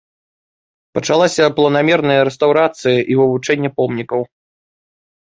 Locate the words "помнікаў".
3.79-4.21